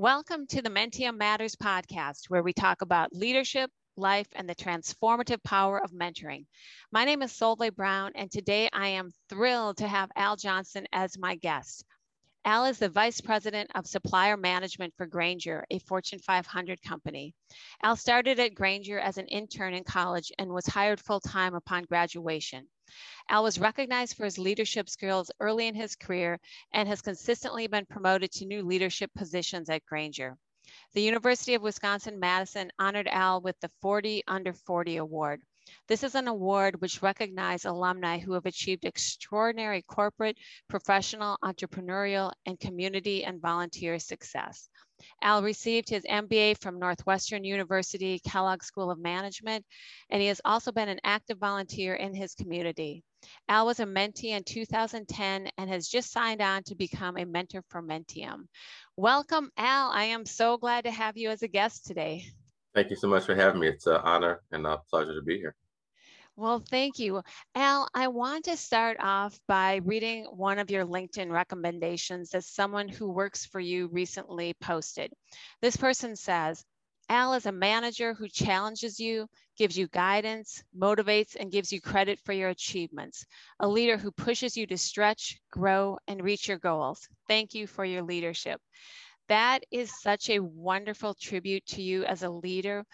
[0.00, 5.44] Welcome to the Menttium Matters podcast, where we talk about leadership, life, and the transformative
[5.44, 6.46] power of mentoring.
[6.90, 11.18] My name is Solveig Brown, and today I am thrilled to have Al Johnson as
[11.18, 11.84] my guest.
[12.46, 17.34] Al is the Vice President of Supplier Management for Grainger, a Fortune 500 company.
[17.82, 21.84] Al started at Grainger as an intern in college and was hired full time upon
[21.84, 22.66] graduation.
[23.28, 26.40] Al was recognized for his leadership skills early in his career
[26.72, 30.36] and has consistently been promoted to new leadership positions at Grainger.
[30.92, 35.42] The University of Wisconsin Madison honored Al with the 40 Under 40 Award.
[35.86, 40.36] This is an award which recognizes alumni who have achieved extraordinary corporate,
[40.68, 44.68] professional, entrepreneurial, and community and volunteer success.
[45.22, 49.64] Al received his MBA from Northwestern University Kellogg School of Management,
[50.10, 53.02] and he has also been an active volunteer in his community.
[53.48, 57.62] Al was a mentee in 2010 and has just signed on to become a mentor
[57.68, 58.46] for Menttium.
[58.96, 59.90] Welcome, Al.
[59.90, 62.24] I am so glad to have you as a guest today.
[62.74, 63.68] Thank you so much for having me.
[63.68, 65.54] It's an honor and a pleasure to be here.
[66.40, 67.22] Well, thank you.
[67.54, 72.88] Al, I want to start off by reading one of your LinkedIn recommendations that someone
[72.88, 75.12] who works for you recently posted.
[75.60, 76.64] This person says,
[77.10, 82.18] Al is a manager who challenges you, gives you guidance, motivates, and gives you credit
[82.24, 83.26] for your achievements.
[83.60, 87.06] A leader who pushes you to stretch, grow, and reach your goals.
[87.28, 88.60] Thank you for your leadership.
[89.28, 92.84] That is such a wonderful tribute to you as a leader.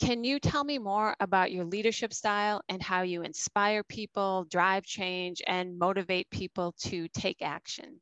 [0.00, 4.84] Can you tell me more about your leadership style and how you inspire people, drive
[4.84, 8.00] change, and motivate people to take action?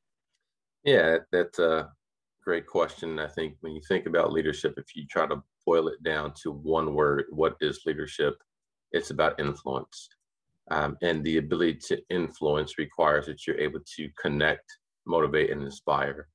[0.85, 1.93] Yeah, that's a
[2.45, 3.19] great question.
[3.19, 6.53] I think when you think about leadership, if you try to boil it down to
[6.53, 8.35] one word, what is leadership?
[8.93, 10.09] It's about influence.
[10.71, 16.29] Um, and the ability to influence requires that you're able to connect, motivate, and inspire.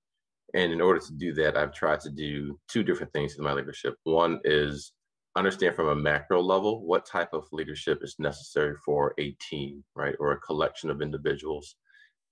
[0.53, 3.53] And in order to do that, I've tried to do two different things in my
[3.53, 3.95] leadership.
[4.03, 4.93] One is
[5.37, 10.15] understand from a macro level what type of leadership is necessary for a team, right,
[10.19, 11.75] or a collection of individuals.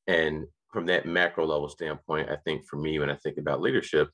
[0.07, 4.09] And from that macro level standpoint, I think for me, when I think about leadership,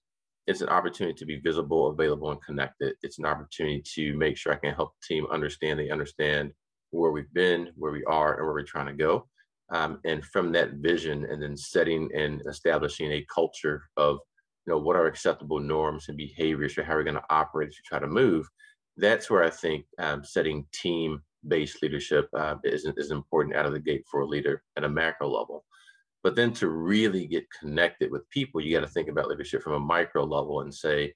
[0.47, 2.96] it's an opportunity to be visible, available, and connected.
[3.03, 6.51] It's an opportunity to make sure I can help the team understand they understand
[6.90, 9.28] where we've been, where we are, and where we're trying to go.
[9.72, 14.18] Um, and from that vision and then setting and establishing a culture of
[14.68, 17.75] you know what are acceptable norms and behaviors for how we're going to operate as
[17.75, 18.46] we try to move
[18.97, 23.74] that's where i think um, setting team based leadership uh, is, is important out of
[23.74, 25.66] the gate for a leader at a macro level
[26.24, 29.74] but then to really get connected with people you got to think about leadership from
[29.74, 31.13] a micro level and say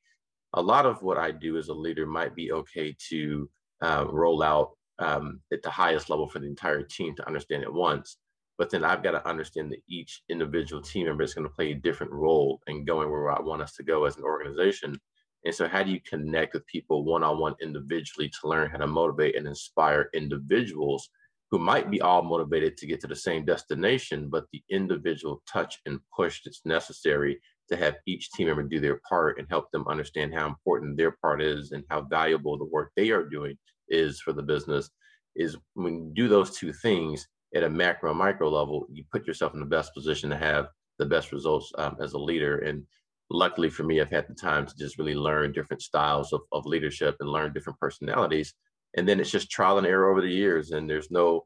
[0.53, 3.49] a lot of what i do as a leader might be okay to
[3.81, 7.73] uh, roll out um, at the highest level for the entire team to understand at
[7.73, 8.17] once
[8.57, 11.71] but then I've got to understand that each individual team member is going to play
[11.71, 14.97] a different role in going where I want us to go as an organization.
[15.45, 18.77] And so, how do you connect with people one on one individually to learn how
[18.77, 21.09] to motivate and inspire individuals
[21.51, 25.79] who might be all motivated to get to the same destination, but the individual touch
[25.85, 27.39] and push that's necessary
[27.69, 31.11] to have each team member do their part and help them understand how important their
[31.21, 33.57] part is and how valuable the work they are doing
[33.89, 34.89] is for the business?
[35.35, 39.53] Is when you do those two things, at a macro micro level, you put yourself
[39.53, 40.67] in the best position to have
[40.99, 42.59] the best results um, as a leader.
[42.59, 42.83] And
[43.29, 46.65] luckily for me, I've had the time to just really learn different styles of, of
[46.65, 48.53] leadership and learn different personalities.
[48.97, 50.71] And then it's just trial and error over the years.
[50.71, 51.45] And there's no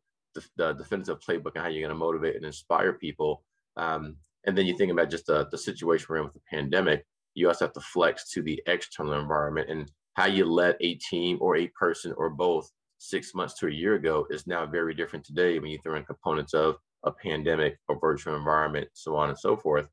[0.58, 3.44] the definitive playbook on how you're going to motivate and inspire people.
[3.78, 7.06] Um, and then you think about just the, the situation we're in with the pandemic.
[7.34, 11.38] You also have to flex to the external environment and how you let a team
[11.42, 15.26] or a person or both six months to a year ago is now very different
[15.26, 19.40] today when you throw in components of a pandemic, a virtual environment, so on and
[19.40, 19.88] so forth.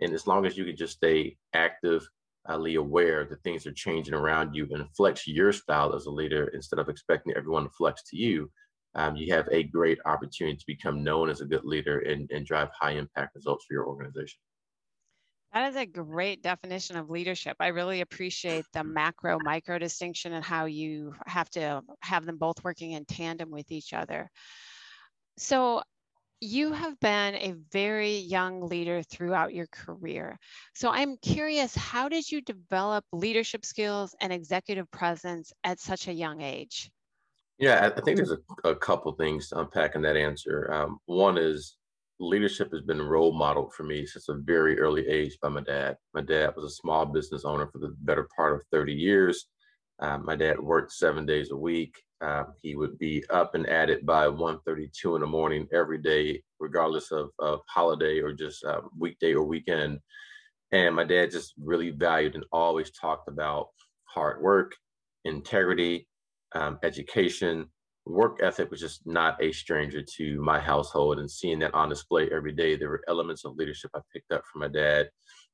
[0.00, 4.54] And as long as you can just stay actively aware that things are changing around
[4.54, 8.16] you and flex your style as a leader instead of expecting everyone to flex to
[8.16, 8.50] you,
[8.94, 12.46] um, you have a great opportunity to become known as a good leader and, and
[12.46, 14.40] drive high impact results for your organization.
[15.52, 17.56] That is a great definition of leadership.
[17.58, 22.62] I really appreciate the macro micro distinction and how you have to have them both
[22.62, 24.30] working in tandem with each other.
[25.38, 25.82] So,
[26.40, 30.38] you have been a very young leader throughout your career.
[30.74, 36.12] So, I'm curious how did you develop leadership skills and executive presence at such a
[36.12, 36.90] young age?
[37.58, 40.72] Yeah, I think there's a, a couple things to unpack in that answer.
[40.72, 41.76] Um, one is
[42.18, 45.96] leadership has been role modeled for me since a very early age by my dad.
[46.14, 49.46] My dad was a small business owner for the better part of 30 years.
[50.00, 51.94] Um, my dad worked seven days a week.
[52.22, 56.42] Um, he would be up and at it by 1.32 in the morning every day,
[56.58, 60.00] regardless of, of holiday or just uh, weekday or weekend.
[60.72, 63.68] And my dad just really valued and always talked about
[64.04, 64.74] hard work,
[65.24, 66.06] integrity,
[66.54, 67.66] um, education,
[68.06, 71.18] work ethic was just not a stranger to my household.
[71.18, 74.42] And seeing that on display every day, there were elements of leadership I picked up
[74.50, 75.08] from my dad.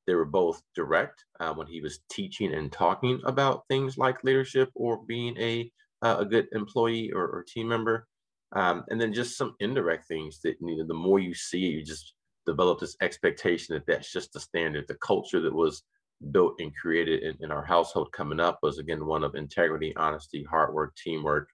[0.07, 4.69] They were both direct uh, when he was teaching and talking about things like leadership
[4.73, 5.71] or being a
[6.03, 8.07] uh, a good employee or, or team member,
[8.53, 11.83] um, and then just some indirect things that you know, the more you see, you
[11.83, 12.13] just
[12.45, 14.85] develop this expectation that that's just the standard.
[14.87, 15.83] The culture that was
[16.31, 20.43] built and created in, in our household coming up was again one of integrity, honesty,
[20.43, 21.49] hard work, teamwork,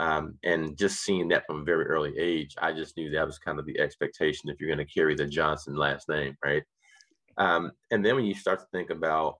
[0.00, 3.38] um, and just seeing that from a very early age, I just knew that was
[3.38, 6.62] kind of the expectation if you're going to carry the Johnson last name, right?
[7.38, 9.36] Um, and then when you start to think about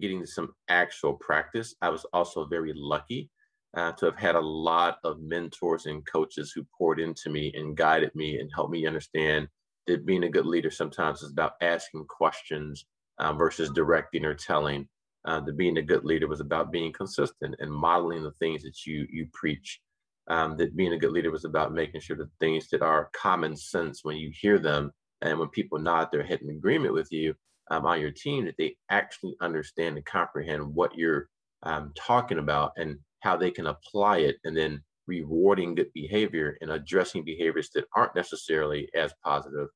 [0.00, 3.30] getting some actual practice, I was also very lucky
[3.76, 7.76] uh, to have had a lot of mentors and coaches who poured into me and
[7.76, 9.48] guided me and helped me understand
[9.86, 12.86] that being a good leader sometimes is about asking questions
[13.18, 14.88] uh, versus directing or telling.
[15.24, 18.84] Uh, that being a good leader was about being consistent and modeling the things that
[18.84, 19.80] you you preach.
[20.28, 23.56] Um, that being a good leader was about making sure that things that are common
[23.56, 24.90] sense when you hear them
[25.20, 27.34] and when people nod their head in agreement with you
[27.70, 31.28] um, on your team, that they actually understand and comprehend what you're
[31.62, 36.70] um, talking about and how they can apply it, and then rewarding good behavior and
[36.70, 39.68] addressing behaviors that aren't necessarily as positive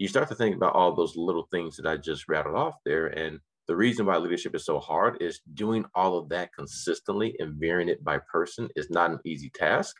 [0.00, 3.08] you start to think about all those little things that I just rattled off there.
[3.08, 3.38] And
[3.68, 7.90] the reason why leadership is so hard is doing all of that consistently and varying
[7.90, 9.94] it by person is not an easy task.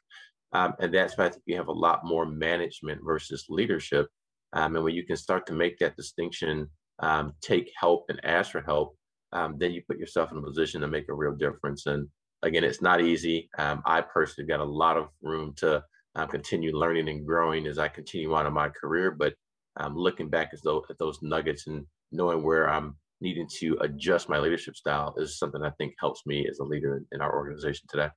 [0.55, 4.09] Um, and that's why I think you have a lot more management versus leadership.
[4.55, 8.53] Um, and when you can start to make that distinction, um, take help and ask
[8.53, 8.97] for help,
[9.33, 11.87] um, then you put yourself in a position to make a real difference.
[11.87, 12.09] And
[12.43, 13.49] again, it's not easy.
[13.59, 15.83] Um, I personally got a lot of room to
[16.17, 19.35] uh, continue learning and growing as I continue on in my career, but
[19.77, 24.29] um, looking back as though at those nuggets and knowing where I'm needing to adjust
[24.29, 27.87] my leadership style is something I think helps me as a leader in our organization
[27.89, 28.09] today.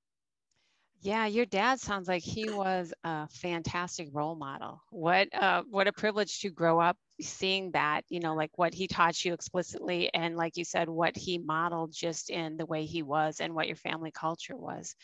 [1.04, 4.82] Yeah, your dad sounds like he was a fantastic role model.
[4.90, 8.88] What uh, what a privilege to grow up seeing that, you know, like what he
[8.88, 13.04] taught you explicitly and like you said what he modeled just in the way he
[13.04, 14.96] was and what your family culture was.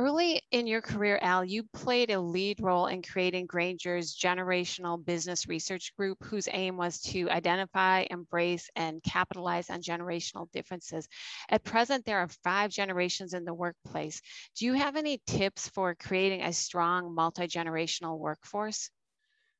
[0.00, 5.46] Early in your career, Al, you played a lead role in creating Grainger's generational business
[5.46, 11.06] research group, whose aim was to identify, embrace, and capitalize on generational differences.
[11.50, 14.22] At present, there are five generations in the workplace.
[14.56, 18.88] Do you have any tips for creating a strong multi generational workforce?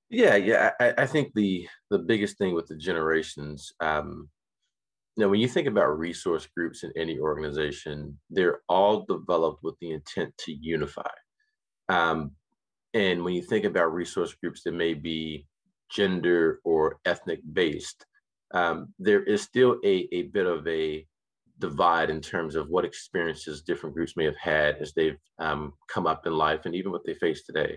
[0.09, 0.71] Yeah, yeah.
[0.81, 4.31] I, I, think the the biggest thing with the generations, um,
[5.21, 9.91] now, when you think about resource groups in any organization, they're all developed with the
[9.91, 11.11] intent to unify.
[11.91, 12.31] Um,
[12.95, 15.47] and when you think about resource groups that may be
[15.91, 18.07] gender or ethnic based,
[18.55, 21.07] um, there is still a, a bit of a
[21.59, 26.07] divide in terms of what experiences different groups may have had as they've um, come
[26.07, 27.77] up in life and even what they face today.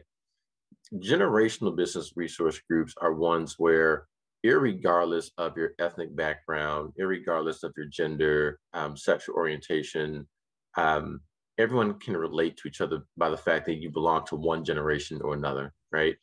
[0.95, 4.07] Generational business resource groups are ones where
[4.45, 10.27] irregardless of your ethnic background, irregardless of your gender, um, sexual orientation,
[10.77, 11.21] um,
[11.57, 15.21] everyone can relate to each other by the fact that you belong to one generation
[15.21, 16.15] or another, right?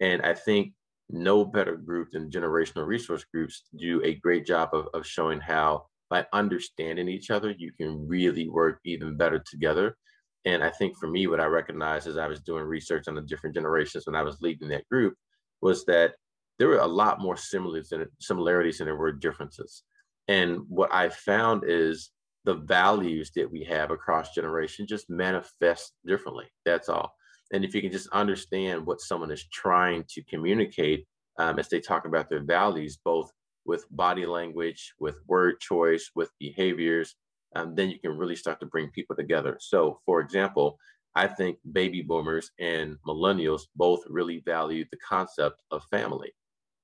[0.00, 0.72] And I think
[1.10, 5.86] no better group than generational resource groups do a great job of, of showing how
[6.08, 9.96] by understanding each other, you can really work even better together.
[10.44, 13.22] And I think for me, what I recognized as I was doing research on the
[13.22, 15.14] different generations when I was leading that group
[15.60, 16.14] was that
[16.58, 19.82] there were a lot more similarities than, similarities than there were differences.
[20.28, 22.10] And what I found is
[22.44, 26.46] the values that we have across generations just manifest differently.
[26.64, 27.14] That's all.
[27.52, 31.06] And if you can just understand what someone is trying to communicate
[31.38, 33.30] um, as they talk about their values, both
[33.64, 37.16] with body language, with word choice, with behaviors,
[37.54, 39.56] um, then you can really start to bring people together.
[39.60, 40.78] So, for example,
[41.14, 46.32] I think baby boomers and millennials both really value the concept of family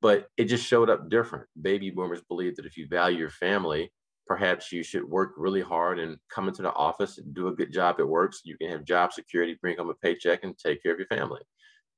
[0.02, 1.47] but it just showed up different.
[1.62, 3.92] Baby boomers believe that if you value your family,
[4.26, 7.73] perhaps you should work really hard and come into the office and do a good
[7.73, 10.82] job at work so you can have job security, bring home a paycheck, and take
[10.82, 11.40] care of your family.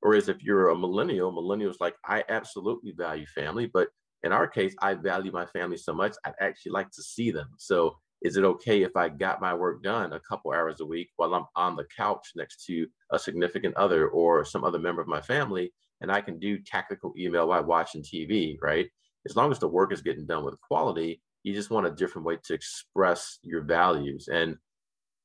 [0.01, 3.89] Whereas if you're a millennial, millennials like, I absolutely value family, but
[4.23, 7.49] in our case, I value my family so much, I'd actually like to see them.
[7.59, 11.11] So is it okay if I got my work done a couple hours a week
[11.17, 15.09] while I'm on the couch next to a significant other or some other member of
[15.09, 18.89] my family and I can do tactical email while watching TV, right?
[19.27, 22.27] As long as the work is getting done with quality, you just want a different
[22.27, 24.29] way to express your values.
[24.29, 24.57] And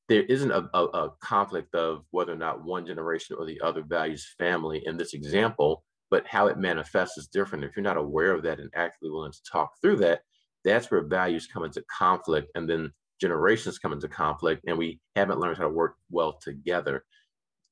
[0.10, 3.84] there isn't a, a, a conflict of whether or not one generation or the other
[3.84, 7.64] values family in this example, but how it manifests is different.
[7.64, 10.22] If you're not aware of that and actively willing to talk through that,
[10.64, 15.40] that's where values come into conflict and then generations come into conflict and we haven't
[15.40, 17.06] learned how to work well together.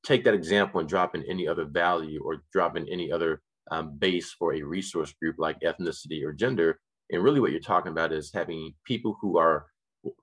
[0.04, 3.42] Take that example and drop in any other value or drop in any other
[3.72, 6.80] um, base for a resource group like ethnicity or gender.
[7.12, 9.66] And really, what you're talking about is having people who are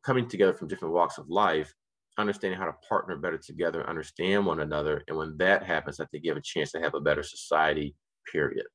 [0.04, 1.73] coming together from different walks of life,
[2.18, 5.02] understanding how to partner better together, understand one another.
[5.09, 7.94] And when that happens, I think you have a chance to have a better society,
[8.30, 8.66] period.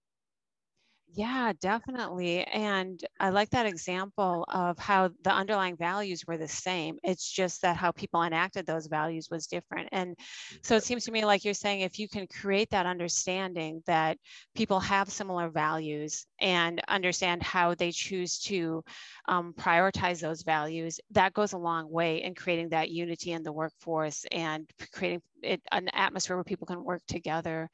[1.12, 2.44] Yeah, definitely.
[2.44, 6.98] And I like that example of how the underlying values were the same.
[7.04, 9.90] It's just that how people enacted those values was different.
[9.92, 10.16] And
[10.62, 14.20] so it seems to me like you're saying if you can create that understanding that
[14.56, 18.84] people have similar values and understand how they choose to
[19.28, 23.52] um, prioritize those values, that goes a long way in creating that unity in the
[23.52, 27.68] workforce and creating it, an atmosphere where people can work together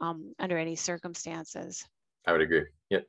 [0.00, 1.86] um, under any circumstances.
[2.26, 2.64] I would agree.
[2.90, 3.06] Yep.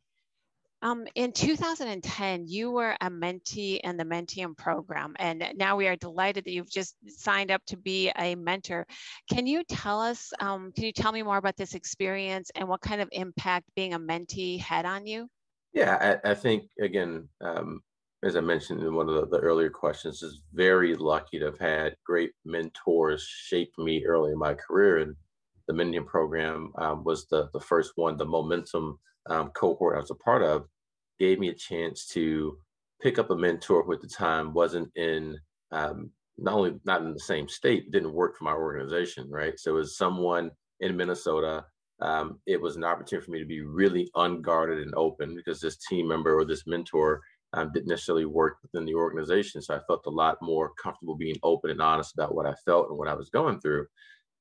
[0.83, 5.95] Um, in 2010, you were a mentee in the Menttium program, and now we are
[5.95, 8.85] delighted that you've just signed up to be a mentor.
[9.31, 12.81] Can you tell us, um, can you tell me more about this experience and what
[12.81, 15.27] kind of impact being a mentee had on you?
[15.73, 17.81] Yeah, I, I think, again, um,
[18.23, 21.59] as I mentioned in one of the, the, earlier questions, is very lucky to have
[21.59, 24.99] had great mentors shape me early in my career.
[24.99, 25.15] And
[25.67, 30.11] the Menttium program um, was the, the first one, the momentum um, cohort I was
[30.11, 30.65] a part of,
[31.19, 32.57] gave me a chance to
[33.01, 35.37] pick up a mentor who at the time wasn't in,
[35.71, 39.59] um, not only not in the same state, didn't work for my organization, right?
[39.59, 41.65] So it was someone in Minnesota.
[41.99, 45.77] Um, it was an opportunity for me to be really unguarded and open because this
[45.77, 47.21] team member or this mentor
[47.53, 49.61] um, didn't necessarily work within the organization.
[49.61, 52.89] So I felt a lot more comfortable being open and honest about what I felt
[52.89, 53.87] and what I was going through.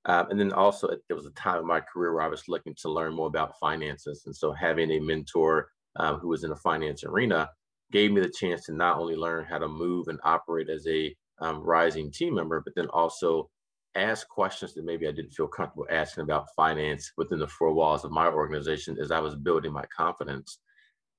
[0.06, 2.74] Um, and then also, there was a time in my career where I was looking
[2.82, 4.22] to learn more about finances.
[4.26, 7.50] And so, having a mentor um, who was in the finance arena
[7.92, 11.14] gave me the chance to not only learn how to move and operate as a
[11.40, 13.50] um, rising team member, but then also
[13.96, 18.04] ask questions that maybe I didn't feel comfortable asking about finance within the four walls
[18.04, 20.58] of my organization as I was building my confidence.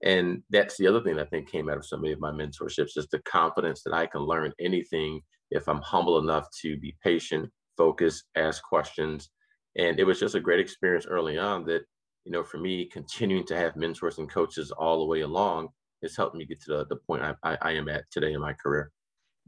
[0.03, 2.98] And that's the other thing I think came out of so many of my mentorships
[2.98, 7.50] is the confidence that I can learn anything if I'm humble enough to be patient
[7.77, 9.29] focus, ask questions.
[9.77, 11.84] And it was just a great experience early on that,
[12.25, 15.69] you know, for me, continuing to have mentors and coaches all the way along
[16.01, 18.41] has helped me get to the, the point I, I, I am at today in
[18.41, 18.91] my career.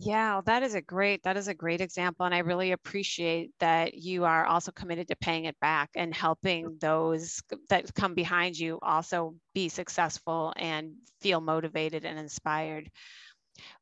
[0.01, 3.95] Yeah, that is a great that is a great example and I really appreciate that
[3.95, 8.79] you are also committed to paying it back and helping those that come behind you
[8.81, 12.89] also be successful and feel motivated and inspired.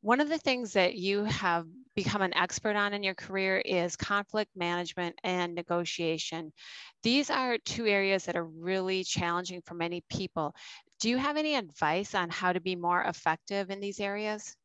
[0.01, 3.95] One of the things that you have become an expert on in your career is
[3.95, 6.53] conflict management and negotiation.
[7.01, 10.53] These are two areas that are really challenging for many people.
[10.99, 14.55] Do you have any advice on how to be more effective in these areas?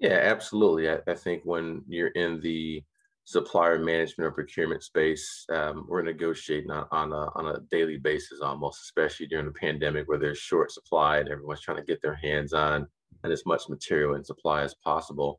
[0.00, 0.90] Yeah, absolutely.
[0.90, 2.82] I, I think when you're in the
[3.22, 8.40] supplier management or procurement space, um, we're negotiating on, on, a, on a daily basis
[8.40, 12.16] almost, especially during the pandemic where there's short supply and everyone's trying to get their
[12.16, 12.84] hands on
[13.22, 15.38] and as much material and supply as possible.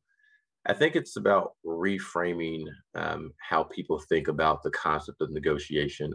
[0.68, 6.14] I think it's about reframing um, how people think about the concept of negotiation.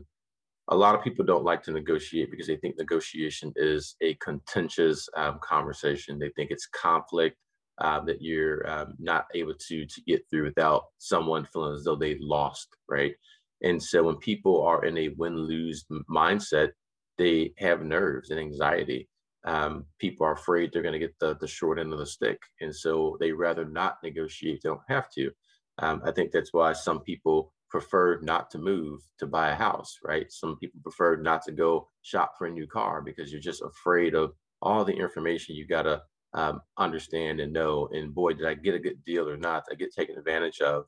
[0.68, 5.08] A lot of people don't like to negotiate because they think negotiation is a contentious
[5.16, 6.18] um, conversation.
[6.18, 7.36] They think it's conflict
[7.80, 11.96] uh, that you're um, not able to to get through without someone feeling as though
[11.96, 13.14] they lost, right?
[13.62, 16.70] And so when people are in a win-lose mindset,
[17.18, 19.08] they have nerves and anxiety
[19.44, 22.38] um, people are afraid they're going to get the, the short end of the stick.
[22.60, 25.30] And so they rather not negotiate, they don't have to.
[25.78, 29.98] Um, I think that's why some people prefer not to move to buy a house,
[30.04, 30.30] right?
[30.30, 34.14] Some people prefer not to go shop for a new car because you're just afraid
[34.14, 36.02] of all the information you got to
[36.34, 37.88] um, understand and know.
[37.92, 39.64] And boy, did I get a good deal or not?
[39.70, 40.84] I get taken advantage of?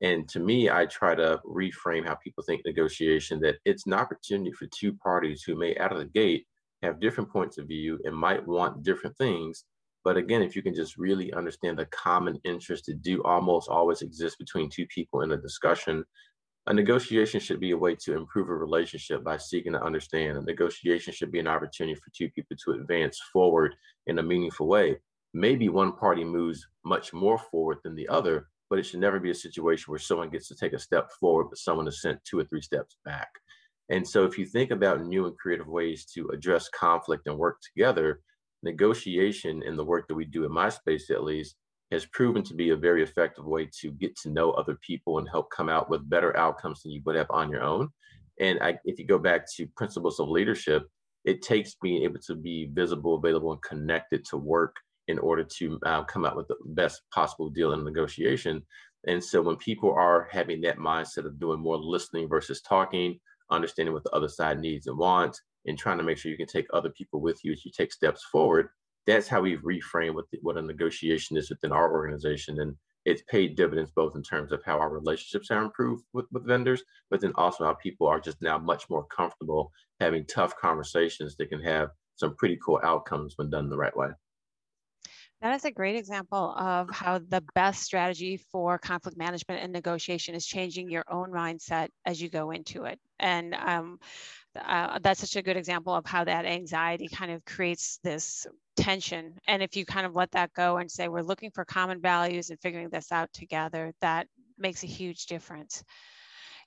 [0.00, 4.50] And to me, I try to reframe how people think negotiation that it's an opportunity
[4.52, 6.46] for two parties who may out of the gate
[6.82, 9.64] have different points of view and might want different things.
[10.04, 14.02] But again, if you can just really understand the common interest that do almost always
[14.02, 16.04] exist between two people in a discussion,
[16.66, 20.38] a negotiation should be a way to improve a relationship by seeking to understand.
[20.38, 23.74] A negotiation should be an opportunity for two people to advance forward
[24.06, 24.98] in a meaningful way.
[25.34, 29.30] Maybe one party moves much more forward than the other, but it should never be
[29.30, 32.38] a situation where someone gets to take a step forward, but someone is sent two
[32.38, 33.28] or three steps back.
[33.88, 37.58] And so, if you think about new and creative ways to address conflict and work
[37.60, 38.20] together,
[38.62, 41.56] negotiation in the work that we do in my space, at least,
[41.90, 45.28] has proven to be a very effective way to get to know other people and
[45.28, 47.88] help come out with better outcomes than you would have on your own.
[48.40, 50.86] And I, if you go back to principles of leadership,
[51.24, 54.74] it takes being able to be visible, available, and connected to work
[55.08, 58.62] in order to uh, come up with the best possible deal in negotiation.
[59.06, 63.18] And so when people are having that mindset of doing more listening versus talking,
[63.52, 66.46] understanding what the other side needs and wants, and trying to make sure you can
[66.46, 68.68] take other people with you as you take steps forward,
[69.06, 72.60] that's how we've reframed what, the, what a negotiation is within our organization.
[72.60, 76.46] And it's paid dividends both in terms of how our relationships are improved with, with
[76.46, 81.36] vendors, but then also how people are just now much more comfortable having tough conversations
[81.36, 84.08] that can have some pretty cool outcomes when done the right way.
[85.42, 90.34] That is a great example of how the best strategy for conflict management and negotiation
[90.36, 93.00] is changing your own mindset as you go into it.
[93.18, 93.98] And um,
[94.56, 98.46] uh, that's such a good example of how that anxiety kind of creates this
[98.76, 99.36] tension.
[99.48, 102.50] And if you kind of let that go and say, we're looking for common values
[102.50, 105.84] and figuring this out together, that makes a huge difference.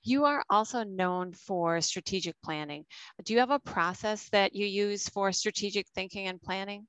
[0.04, 2.86] You are also known for strategic planning.
[3.24, 6.86] Do you have a process that you use for strategic thinking and planning?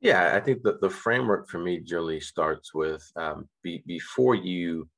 [0.00, 4.88] Yeah, I think that the framework for me generally starts with um, be, before you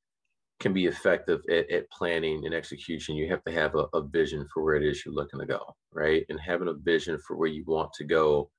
[0.61, 4.47] can be effective at, at, planning and execution, you have to have a, a, vision
[4.53, 6.27] for where it is you're looking to go, right?
[6.29, 8.51] And having a vision for where you want to go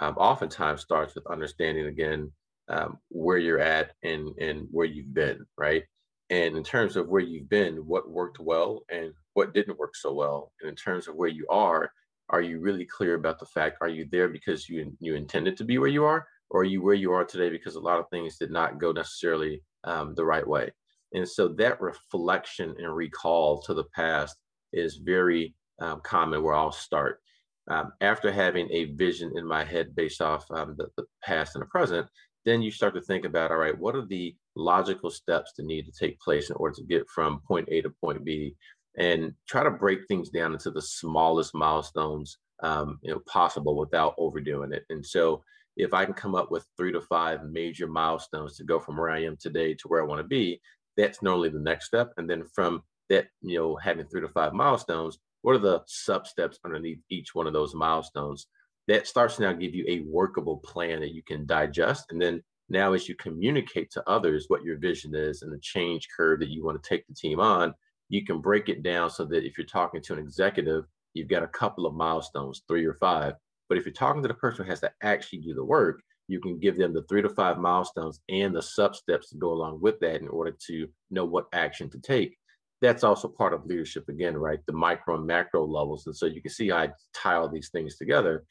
[0.00, 2.32] um, oftentimes starts with understanding again
[2.68, 5.84] um, where you're at and, and where you've been, right?
[6.30, 10.12] And in terms of where you've been, what worked well and what didn't work so
[10.12, 10.52] well.
[10.60, 11.92] And in terms of where you are,
[12.30, 15.64] are you really clear about the fact are you there because you you intended to
[15.64, 18.08] be where you are or are you where you are today because a lot of
[18.10, 20.70] things did not go necessarily um, the right way?
[21.12, 24.36] And so that reflection and recall to the past
[24.72, 27.20] is very um, common where i'll start.
[27.68, 31.62] Um, after having a vision in my head based off um, the, the past and
[31.62, 32.06] the present
[32.44, 35.84] then you start to think about all right what are the logical steps that need
[35.84, 38.54] to take place in order to get from point a to point b
[38.98, 44.14] and try to break things down into the smallest milestones um, you know possible without
[44.18, 44.84] overdoing it.
[44.90, 45.42] And so
[45.76, 49.10] if I can come up with three to five major milestones to go from where
[49.10, 50.60] I am today to where I want to be,
[50.96, 52.12] that's normally the next step.
[52.16, 56.26] And then from that, you know, having three to five milestones, what are the sub
[56.26, 58.46] steps underneath each one of those milestones?
[58.88, 62.06] That starts to now give you a workable plan that you can digest.
[62.10, 66.08] And then now, as you communicate to others what your vision is and the change
[66.16, 67.74] curve that you want to take the team on,
[68.08, 71.42] you can break it down so that if you're talking to an executive, you've got
[71.42, 73.34] a couple of milestones, three or five.
[73.68, 76.40] But if you're talking to the person who has to actually do the work, you
[76.40, 79.80] can give them the three to five milestones and the sub steps to go along
[79.80, 82.36] with that in order to know what action to take.
[82.82, 84.58] That's also part of leadership again, right?
[84.66, 86.06] The micro and macro levels.
[86.06, 88.44] And so you can see I tie all these things together.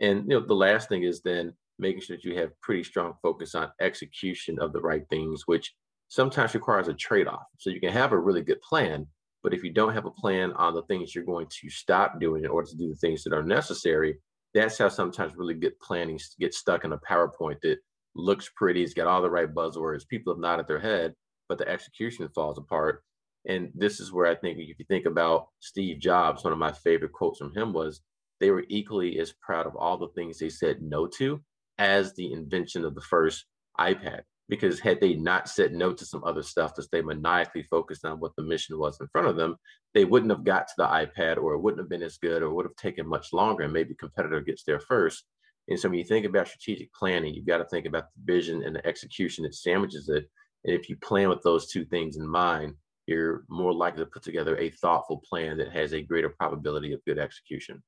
[0.00, 3.14] And you know, the last thing is then making sure that you have pretty strong
[3.22, 5.72] focus on execution of the right things, which
[6.08, 7.44] sometimes requires a trade-off.
[7.58, 9.06] So you can have a really good plan,
[9.42, 12.44] but if you don't have a plan on the things you're going to stop doing
[12.44, 14.16] in order to do the things that are necessary,
[14.54, 17.78] that's how sometimes really good planning gets stuck in a PowerPoint that
[18.14, 21.14] looks pretty, it's got all the right buzzwords, people have nodded their head,
[21.48, 23.02] but the execution falls apart.
[23.46, 26.72] And this is where I think if you think about Steve Jobs, one of my
[26.72, 28.00] favorite quotes from him was,
[28.40, 31.40] they were equally as proud of all the things they said no to
[31.78, 33.46] as the invention of the first
[33.78, 38.04] iPad because had they not said no to some other stuff to stay maniacally focused
[38.04, 39.56] on what the mission was in front of them,
[39.94, 42.52] they wouldn't have got to the iPad or it wouldn't have been as good or
[42.52, 45.24] would have taken much longer and maybe competitor gets there first.
[45.68, 48.62] And so when you think about strategic planning, you've got to think about the vision
[48.62, 50.28] and the execution that sandwiches it.
[50.64, 52.74] And if you plan with those two things in mind,
[53.06, 57.04] you're more likely to put together a thoughtful plan that has a greater probability of
[57.06, 57.82] good execution.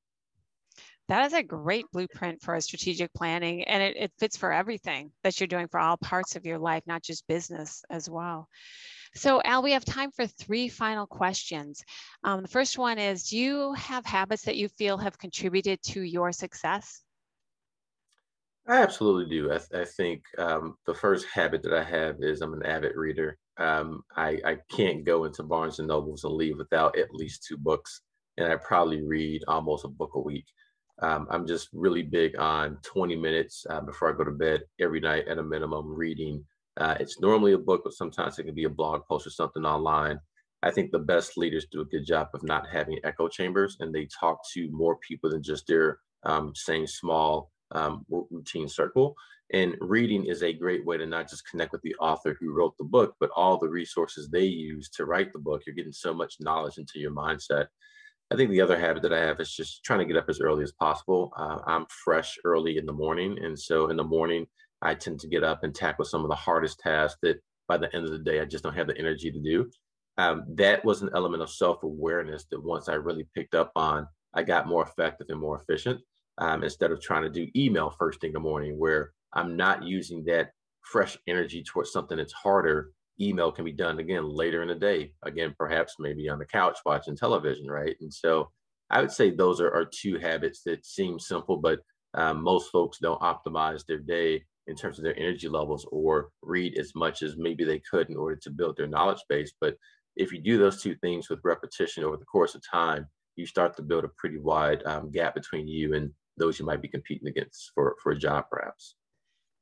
[1.11, 5.11] That is a great blueprint for a strategic planning, and it, it fits for everything
[5.23, 8.47] that you're doing for all parts of your life, not just business as well.
[9.13, 11.83] So, Al, we have time for three final questions.
[12.23, 16.01] Um, the first one is Do you have habits that you feel have contributed to
[16.01, 17.03] your success?
[18.65, 19.51] I absolutely do.
[19.51, 22.95] I, th- I think um, the first habit that I have is I'm an avid
[22.95, 23.37] reader.
[23.57, 27.57] Um, I, I can't go into Barnes and Nobles and leave without at least two
[27.57, 27.99] books,
[28.37, 30.45] and I probably read almost a book a week.
[31.01, 34.99] Um, I'm just really big on 20 minutes uh, before I go to bed every
[34.99, 36.43] night at a minimum reading.
[36.77, 39.65] Uh, it's normally a book, but sometimes it can be a blog post or something
[39.65, 40.19] online.
[40.63, 43.93] I think the best leaders do a good job of not having echo chambers and
[43.93, 49.15] they talk to more people than just their um, same small um, routine circle.
[49.53, 52.77] And reading is a great way to not just connect with the author who wrote
[52.77, 55.63] the book, but all the resources they use to write the book.
[55.65, 57.67] You're getting so much knowledge into your mindset.
[58.31, 60.39] I think the other habit that I have is just trying to get up as
[60.39, 61.33] early as possible.
[61.35, 63.37] Uh, I'm fresh early in the morning.
[63.43, 64.47] And so in the morning,
[64.81, 67.93] I tend to get up and tackle some of the hardest tasks that by the
[67.93, 69.69] end of the day, I just don't have the energy to do.
[70.17, 74.07] Um, that was an element of self awareness that once I really picked up on,
[74.33, 75.99] I got more effective and more efficient.
[76.37, 79.83] Um, instead of trying to do email first thing in the morning, where I'm not
[79.83, 80.51] using that
[80.83, 85.13] fresh energy towards something that's harder, email can be done again later in the day.
[85.23, 87.95] Again, perhaps maybe on the couch watching television, right?
[88.01, 88.51] And so
[88.89, 91.79] I would say those are, are two habits that seem simple, but
[92.13, 96.77] um, most folks don't optimize their day in terms of their energy levels or read
[96.77, 99.53] as much as maybe they could in order to build their knowledge base.
[99.59, 99.75] But
[100.15, 103.07] if you do those two things with repetition over the course of time,
[103.37, 106.81] you start to build a pretty wide um, gap between you and those you might
[106.81, 108.95] be competing against for, for a job, perhaps.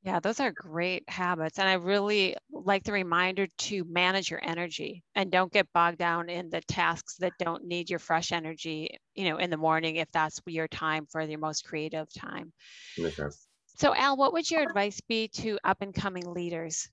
[0.02, 1.60] Yeah, those are great habits.
[1.60, 6.30] And I really like the reminder to manage your energy and don't get bogged down
[6.30, 10.10] in the tasks that don't need your fresh energy, you know, in the morning if
[10.12, 12.54] that's your time for your most creative time.
[12.98, 13.28] Okay.
[13.66, 16.90] So, Al, what would your advice be to up and coming leaders?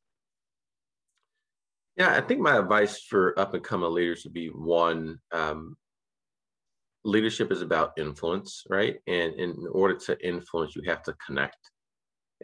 [1.96, 5.76] Yeah, I think my advice for up and coming leaders would be one, um,
[7.04, 8.98] leadership is about influence, right?
[9.06, 11.56] And in order to influence, you have to connect.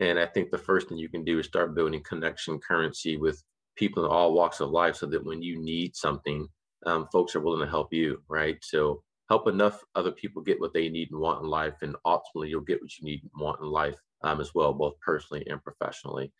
[0.00, 3.42] And I think the first thing you can do is start building connection currency with
[3.76, 6.48] people in all walks of life so that when you need something,
[6.86, 8.56] um, folks are willing to help you, right?
[8.62, 12.48] So help enough other people get what they need and want in life, and ultimately
[12.48, 15.62] you'll get what you need and want in life um, as well, both personally and
[15.62, 16.32] professionally.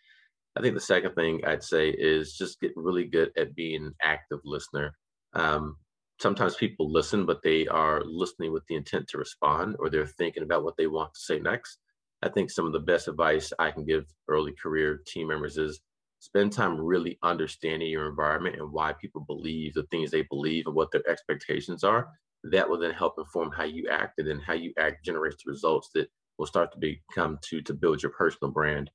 [0.56, 3.94] I think the second thing I'd say is just get really good at being an
[4.02, 4.94] active listener.
[5.32, 5.76] Um,
[6.20, 10.42] sometimes people listen, but they are listening with the intent to respond, or they're thinking
[10.42, 11.78] about what they want to say next.
[12.22, 15.80] I think some of the best advice I can give early career team members is
[16.20, 20.74] spend time really understanding your environment and why people believe the things they believe and
[20.74, 22.08] what their expectations are.
[22.44, 25.50] That will then help inform how you act, and then how you act generates the
[25.50, 26.08] results that
[26.38, 28.90] will start to become to to build your personal brand.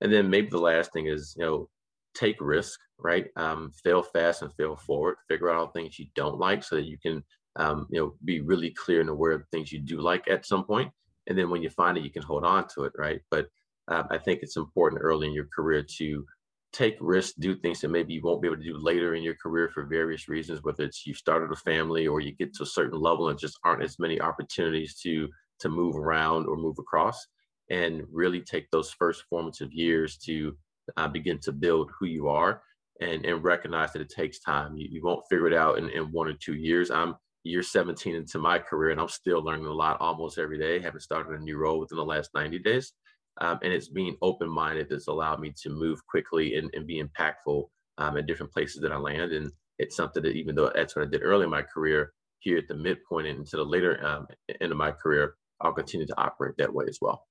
[0.00, 1.68] And then maybe the last thing is, you know,
[2.14, 3.26] take risk, right?
[3.36, 5.16] Um, fail fast and fail forward.
[5.28, 7.24] Figure out all things you don't like so that you can,
[7.56, 10.64] um, you know, be really clear and aware of things you do like at some
[10.64, 10.92] point
[11.28, 13.20] and then when you find it you can hold on to it right?
[13.30, 13.46] But
[13.88, 16.24] um, i think it's important early in your career to
[16.72, 19.36] take risks do things that maybe you won't be able to do later in your
[19.36, 22.66] career for various reasons whether it's you started a family or you get to a
[22.66, 25.28] certain level and just aren't as many opportunities to
[25.60, 27.26] to move around or move across
[27.70, 30.56] and really take those first formative years to
[30.96, 32.62] uh, begin to build who you are
[33.00, 34.76] and and recognize that it takes time.
[34.76, 36.90] You, you won't figure it out in, in one or two years.
[36.90, 40.80] I'm year 17 into my career, and I'm still learning a lot almost every day,
[40.80, 42.92] having started a new role within the last 90 days.
[43.40, 47.02] Um, and it's being open minded that's allowed me to move quickly and, and be
[47.02, 47.64] impactful
[47.98, 49.32] um, in different places that I land.
[49.32, 52.58] And it's something that, even though that's what I did early in my career, here
[52.58, 54.26] at the midpoint and into the later um,
[54.60, 57.26] end of my career, I'll continue to operate that way as well.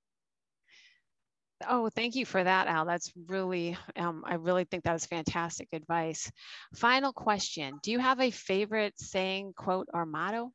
[1.68, 2.86] Oh, thank you for that, Al.
[2.86, 6.32] That's really, um, I really think that was fantastic advice.
[6.76, 10.52] Final question Do you have a favorite saying, quote, or motto?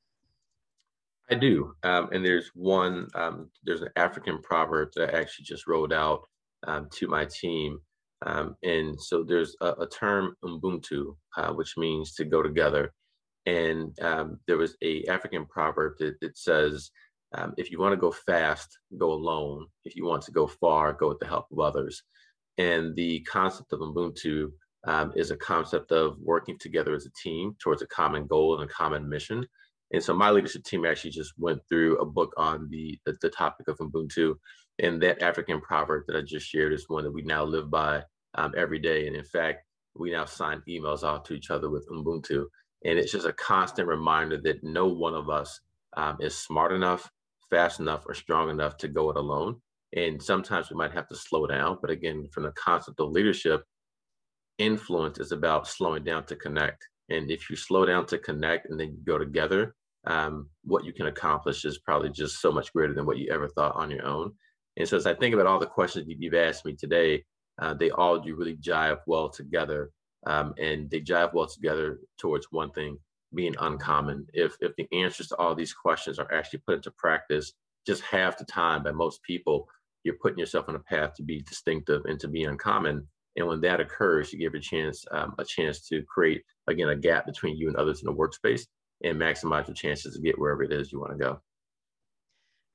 [1.31, 1.75] I do.
[1.83, 6.23] Um, and there's one, um, there's an African proverb that I actually just rolled out
[6.66, 7.81] um, to my team.
[8.25, 12.92] Um, and so there's a, a term, Ubuntu, uh, which means to go together.
[13.47, 16.90] And um, there was a African proverb that, that says,
[17.34, 19.66] um, if you want to go fast, go alone.
[19.84, 22.02] If you want to go far, go with the help of others.
[22.56, 24.50] And the concept of Ubuntu
[24.86, 28.68] um, is a concept of working together as a team towards a common goal and
[28.68, 29.46] a common mission.
[29.92, 33.30] And so my leadership team actually just went through a book on the, the, the
[33.30, 34.34] topic of Ubuntu.
[34.78, 38.02] And that African proverb that I just shared is one that we now live by
[38.34, 39.06] um, every day.
[39.06, 39.64] And in fact,
[39.94, 42.46] we now sign emails out to each other with Ubuntu.
[42.84, 45.60] And it's just a constant reminder that no one of us
[45.96, 47.10] um, is smart enough,
[47.50, 49.61] fast enough or strong enough to go it alone.
[49.94, 51.78] And sometimes we might have to slow down.
[51.80, 53.64] But again, from the concept of leadership,
[54.58, 56.87] influence is about slowing down to connect.
[57.08, 59.74] And if you slow down to connect and then you go together,
[60.06, 63.48] um, what you can accomplish is probably just so much greater than what you ever
[63.48, 64.32] thought on your own.
[64.76, 67.24] And so as I think about all the questions you've asked me today,
[67.61, 69.90] uh, they all do really jive well together.
[70.26, 72.98] Um, and they jive well together towards one thing,
[73.34, 74.26] being uncommon.
[74.32, 77.52] If if the answers to all these questions are actually put into practice
[77.86, 79.68] just half the time by most people,
[80.04, 83.06] you're putting yourself on a path to be distinctive and to be uncommon.
[83.36, 86.96] And when that occurs, you give a chance um, a chance to create again a
[86.96, 88.62] gap between you and others in the workspace
[89.04, 91.40] and maximize your chances to get wherever it is you want to go.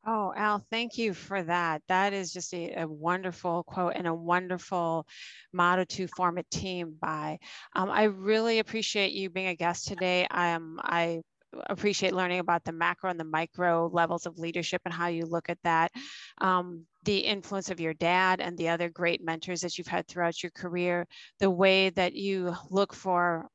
[0.05, 1.81] Oh, Al, thank you for that.
[1.87, 5.07] That is just a, a wonderful quote and a wonderful
[5.53, 7.39] motto to form a team by.
[7.73, 10.27] Um, I really appreciate you being a guest today.
[10.29, 11.21] Um, I
[11.69, 15.47] appreciate learning about the macro and the micro levels of leadership and how you look
[15.49, 15.91] at that.
[16.39, 20.43] Um, the influence of your dad and the other great mentors that you've had throughout
[20.43, 21.07] your career,
[21.39, 23.47] the way that you look for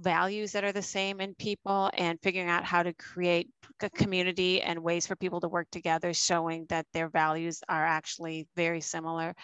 [0.00, 3.48] values that are the same in people and figuring out how to create
[3.82, 8.46] a community and ways for people to work together, showing that their values are actually
[8.56, 9.34] very similar.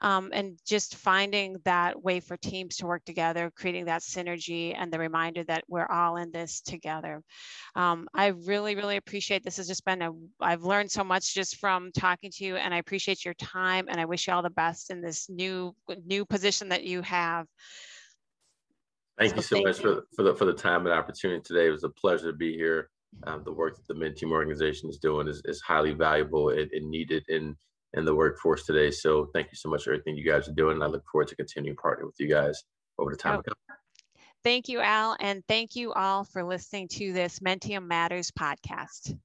[0.00, 4.92] Um, and just finding that way for teams to work together, creating that synergy and
[4.92, 7.22] the reminder that we're all in this together.
[7.74, 11.56] Um, I really, really appreciate this has just been a, I've learned so much just
[11.56, 14.50] from talking to you and I appreciate your time and I wish you all the
[14.50, 17.46] best in this new, new position that you have.
[19.20, 19.82] Thank so you so thank much you.
[19.82, 21.66] for, for, the, for the time and opportunity today.
[21.66, 22.88] It was a pleasure to be here.
[23.24, 26.88] Um, the work that the Menttium organization is doing is, is highly valuable and, and,
[26.88, 27.54] needed in,
[27.94, 28.90] in the workforce today.
[28.90, 30.76] So thank you so much for everything you guys are doing.
[30.76, 32.62] And I look forward to continuing partnering with you guys
[32.98, 33.74] over the time oh.
[34.42, 35.16] Thank you, Al.
[35.20, 39.18] And thank you all for listening to this Menttium Matters podcast.